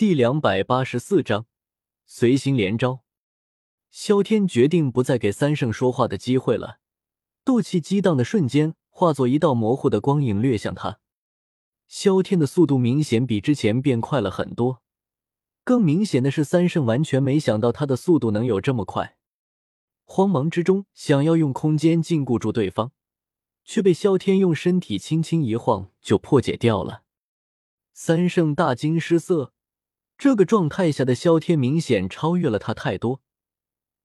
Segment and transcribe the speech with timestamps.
[0.00, 1.44] 第两百八十四章，
[2.06, 3.02] 随心连招。
[3.90, 6.78] 萧天决定不再给三圣说话的机会了。
[7.44, 11.00] 斗气激荡的瞬间，化作一道模糊的光影掠向他。
[11.86, 14.80] 萧天的速度明显比之前变快了很多。
[15.64, 19.18] 更明显的是，三圣完全没想到他的速度能有这么快。
[20.04, 22.92] 慌忙之中，想要用空间禁锢住对方，
[23.66, 27.02] 却被萧天用身体轻轻一晃就破解掉了。
[27.92, 29.52] 三圣大惊失色。
[30.20, 33.22] 这个状态下的萧天明显超越了他太多，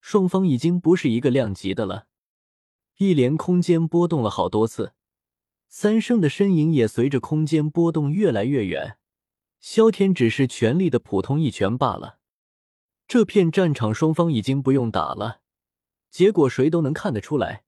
[0.00, 2.06] 双方已经不是一个量级的了。
[2.96, 4.94] 一连空间波动了好多次，
[5.68, 8.96] 三圣的身影也随着空间波动越来越远。
[9.60, 12.18] 萧天只是全力的普通一拳罢了。
[13.06, 15.42] 这片战场双方已经不用打了，
[16.10, 17.64] 结果谁都能看得出来，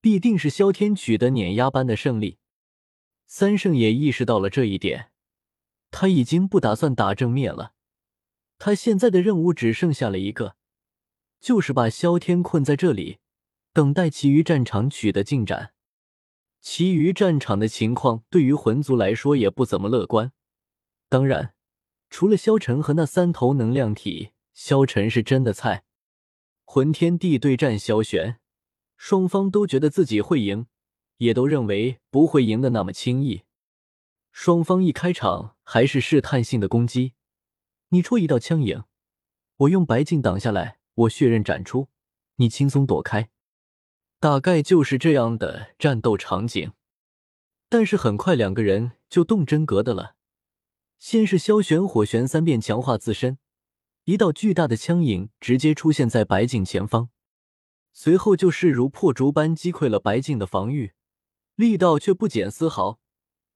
[0.00, 2.38] 必定是萧天取得碾压般的胜利。
[3.26, 5.10] 三圣也意识到了这一点，
[5.90, 7.72] 他已经不打算打正面了。
[8.58, 10.56] 他现在的任务只剩下了一个，
[11.40, 13.18] 就是把萧天困在这里，
[13.72, 15.72] 等待其余战场取得进展。
[16.60, 20.32] 其余战场的情况对于魂族来说也不怎么乐观。
[21.08, 21.54] 当然，
[22.10, 25.84] 除了萧晨和那三头能量体，萧晨是真的菜。
[26.64, 28.40] 魂天帝对战萧玄，
[28.96, 30.66] 双方都觉得自己会赢，
[31.18, 33.42] 也都认为不会赢的那么轻易。
[34.32, 37.14] 双方一开场还是试探性的攻击。
[37.90, 38.84] 你戳一道枪影，
[39.56, 41.88] 我用白镜挡下来，我血刃斩出，
[42.36, 43.30] 你轻松躲开，
[44.20, 46.72] 大概就是这样的战斗场景。
[47.70, 50.16] 但是很快两个人就动真格的了。
[50.98, 53.38] 先是萧玄火旋三变强化自身，
[54.04, 57.08] 一道巨大的枪影直接出现在白镜前方，
[57.94, 60.92] 随后就势如破竹般击溃了白镜的防御，
[61.54, 63.00] 力道却不减丝毫，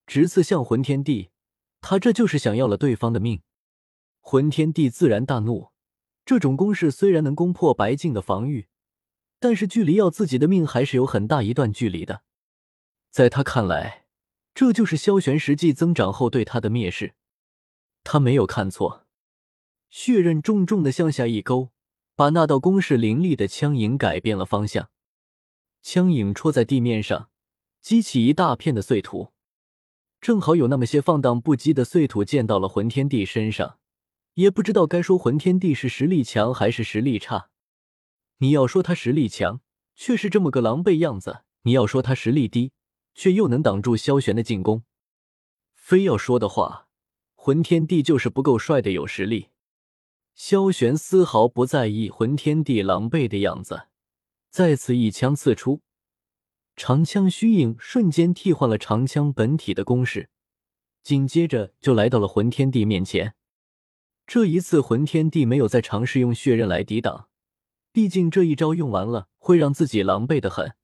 [0.06, 1.28] 直刺向魂天帝。
[1.82, 3.42] 他这就是想要了对方的命。
[4.24, 5.72] 魂天帝自然大怒，
[6.24, 8.68] 这种攻势虽然能攻破白净的防御，
[9.38, 12.22] 但是距离要自己的命还是有很大一段距离的。
[13.10, 14.06] 在他看来，
[14.54, 17.14] 这就是萧玄实际增长后对他的蔑视。
[18.04, 19.06] 他没有看错，
[19.90, 21.70] 血刃重重的向下一勾，
[22.14, 24.88] 把那道攻势凌厉的枪影改变了方向。
[25.82, 27.28] 枪影戳在地面上，
[27.80, 29.32] 激起一大片的碎土，
[30.20, 33.80] 正好有那么些放荡不羁的碎土溅到了魂天帝身上。
[34.34, 37.50] 也不知道该说魂天帝是实力强还是实力差。
[38.38, 39.60] 你要说他实力强，
[39.94, 42.72] 却是这么个狼狈样子；你要说他实力低，
[43.14, 44.84] 却又能挡住萧玄的进攻。
[45.74, 46.88] 非要说的话，
[47.34, 49.48] 魂天帝就是不够帅的有实力。
[50.34, 53.88] 萧玄丝毫不在意魂天帝狼狈的样子，
[54.48, 55.82] 再次一枪刺出，
[56.74, 60.30] 长枪虚影瞬间替换了长枪本体的攻势，
[61.02, 63.34] 紧接着就来到了魂天帝面前。
[64.32, 67.28] 这一次，魂天帝没有再尝试用血刃来抵挡，
[67.92, 70.74] 毕竟这一招用完了会让自己狼狈的很。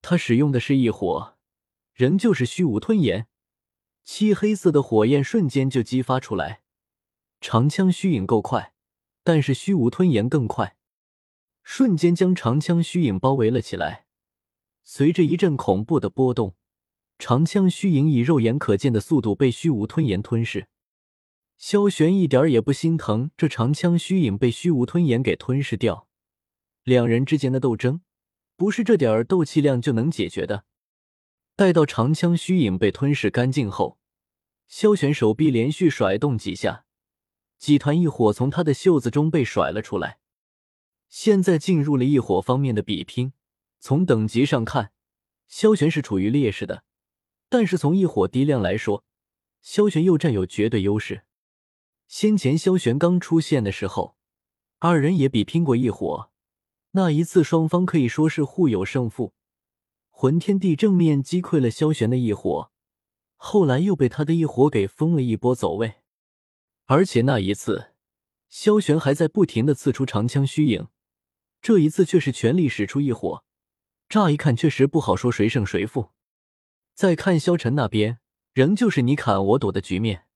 [0.00, 1.36] 他使用的是异火，
[1.92, 3.26] 仍旧是虚无吞炎，
[4.04, 6.62] 漆黑色的火焰瞬间就激发出来。
[7.40, 8.72] 长枪虚影够快，
[9.24, 10.76] 但是虚无吞炎更快，
[11.64, 14.06] 瞬间将长枪虚影包围了起来。
[14.84, 16.54] 随着一阵恐怖的波动，
[17.18, 20.68] 长枪虚影以肉眼可见的速度被虚无吞炎吞噬。
[21.60, 26.08] 萧玄一点也不心疼这长枪虚影被虚无吞炎给吞噬掉，
[26.84, 28.00] 两人之间的斗争
[28.56, 30.64] 不是这点儿斗气量就能解决的。
[31.54, 33.98] 待到长枪虚影被吞噬干净后，
[34.68, 36.86] 萧玄手臂连续甩动几下，
[37.58, 40.18] 几团异火从他的袖子中被甩了出来。
[41.10, 43.34] 现在进入了异火方面的比拼，
[43.78, 44.92] 从等级上看，
[45.46, 46.84] 萧玄是处于劣势的，
[47.50, 49.04] 但是从异火滴量来说，
[49.60, 51.24] 萧玄又占有绝对优势。
[52.10, 54.16] 先前萧玄刚出现的时候，
[54.80, 56.32] 二人也比拼过一火，
[56.90, 59.32] 那一次双方可以说是互有胜负。
[60.10, 62.72] 魂天帝正面击溃了萧玄的一火，
[63.36, 66.00] 后来又被他的一火给封了一波走位。
[66.86, 67.92] 而且那一次，
[68.48, 70.88] 萧玄还在不停的刺出长枪虚影，
[71.62, 73.44] 这一次却是全力使出一火，
[74.08, 76.10] 乍一看确实不好说谁胜谁负。
[76.92, 78.18] 再看萧晨那边，
[78.52, 80.26] 仍旧是你砍我躲的局面。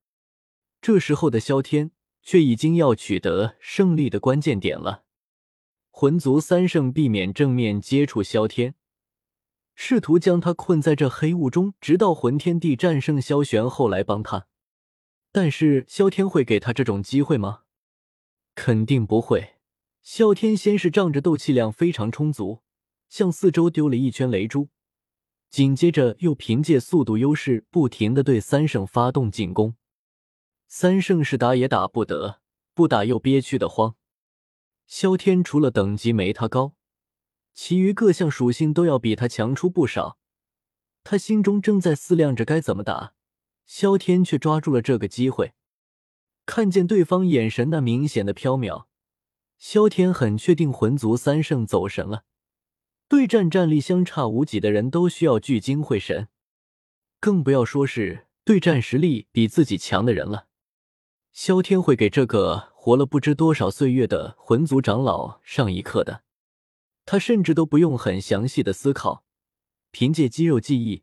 [0.84, 1.92] 这时候的萧天
[2.22, 5.04] 却已经要取得胜利的关键点了。
[5.90, 8.74] 魂族三圣避免正面接触萧天，
[9.74, 14.46] 试图将他困在这黑雾中，直到魂天帝战胜萧玄后来帮他。
[15.32, 17.60] 但是萧天会给他这种机会吗？
[18.54, 19.54] 肯定不会。
[20.02, 22.60] 萧天先是仗着斗气量非常充足，
[23.08, 24.68] 向四周丢了一圈雷珠，
[25.48, 29.76] 紧接着又凭借速度优势，不停的对三圣发动进攻。
[30.76, 32.40] 三圣是打也打不得，
[32.74, 33.94] 不打又憋屈的慌。
[34.88, 36.74] 萧天除了等级没他高，
[37.52, 40.18] 其余各项属性都要比他强出不少。
[41.04, 43.14] 他心中正在思量着该怎么打，
[43.64, 45.52] 萧天却抓住了这个机会。
[46.44, 48.86] 看见对方眼神那明显的飘渺，
[49.56, 52.24] 萧天很确定魂族三圣走神了。
[53.06, 56.26] 对战战力相差无几的人都需要聚精会神，
[57.20, 60.48] 更不要说是对战实力比自己强的人了。
[61.34, 66.22] 萧天会给这个活了不知多少岁月的魂族长老上一课的，
[67.04, 69.24] 他甚至都不用很详细的思考，
[69.90, 71.02] 凭借肌肉记忆，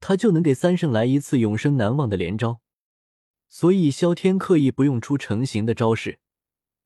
[0.00, 2.62] 他就能给三圣来一次永生难忘的连招。
[3.50, 6.20] 所以萧天刻意不用出成型的招式，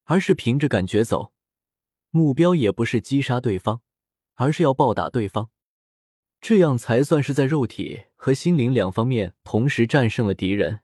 [0.07, 1.33] 而是凭着感觉走，
[2.11, 3.83] 目标也不是击杀对方，
[4.35, 5.51] 而是要暴打对方，
[6.41, 10.81] 这样才算是在肉体和心灵两方面同时战胜了敌人。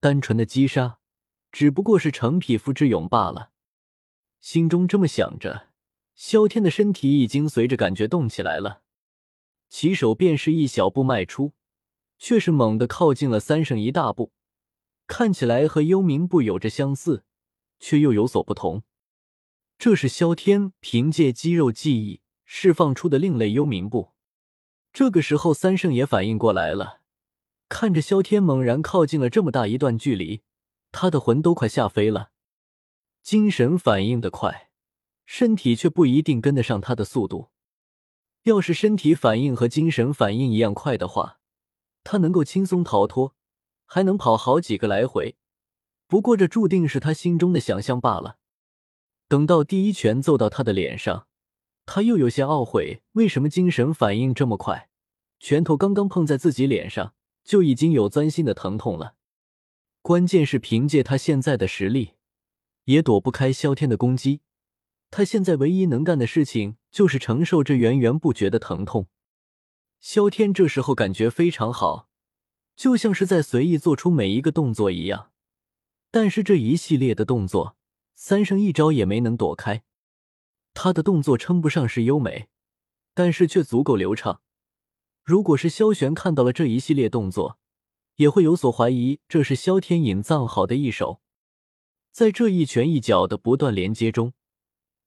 [0.00, 0.98] 单纯的击杀。
[1.52, 3.50] 只不过是逞匹夫之勇罢了。
[4.40, 5.68] 心中这么想着，
[6.14, 8.82] 萧天的身体已经随着感觉动起来了。
[9.68, 11.52] 起手便是一小步迈出，
[12.18, 14.32] 却是猛地靠近了三圣一大步。
[15.06, 17.24] 看起来和幽冥步有着相似，
[17.78, 18.82] 却又有所不同。
[19.78, 24.12] 这是萧天凭借肌肉记忆释放出的另类幽冥步。
[24.92, 27.00] 这个时候，三圣也反应过来了，
[27.68, 30.42] 看着萧天猛然靠近了这么大一段距离。
[30.92, 32.30] 他的魂都快吓飞了，
[33.22, 34.70] 精神反应的快，
[35.24, 37.48] 身体却不一定跟得上他的速度。
[38.42, 41.38] 要是身体反应和精神反应一样快的话，
[42.04, 43.34] 他能够轻松逃脱，
[43.86, 45.36] 还能跑好几个来回。
[46.06, 48.36] 不过这注定是他心中的想象罢了。
[49.28, 51.26] 等到第一拳揍到他的脸上，
[51.86, 54.90] 他又有些懊悔，为什么精神反应这么快？
[55.40, 59.14] 拳头刚刚碰在自己脸上，就已经有钻心的疼痛了。
[60.02, 62.14] 关键是凭借他现在的实力，
[62.84, 64.40] 也躲不开萧天的攻击。
[65.12, 69.06] 他现在唯一能干的事情就是承受这源源不绝的疼痛。
[70.00, 72.08] 萧天这时候感觉非常好，
[72.74, 75.30] 就像是在随意做出每一个动作一样。
[76.10, 77.76] 但是这一系列的动作，
[78.16, 79.84] 三生一招也没能躲开。
[80.74, 82.48] 他的动作称不上是优美，
[83.14, 84.40] 但是却足够流畅。
[85.22, 87.60] 如果是萧玄看到了这一系列动作，
[88.16, 91.20] 也会有所怀疑，这是萧天隐藏好的一手。
[92.10, 94.34] 在这一拳一脚的不断连接中，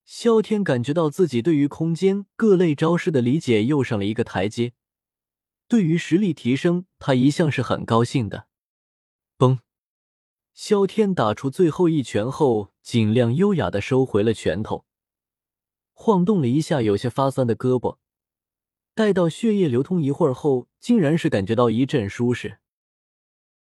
[0.04, 4.72] 萧天感觉到自己对于空间各类招式的理解又上了一个台阶。
[5.68, 8.46] 对于实力提升，他一向是很高兴的。
[9.36, 9.58] 嘣！
[10.54, 14.84] 萧天打出最后一拳后，尽量优雅的收回了拳头，
[15.92, 17.98] 晃动了一下有些发酸的胳膊。
[18.94, 22.58] 待到血液流通一会儿后，竟然是感觉到一阵舒适。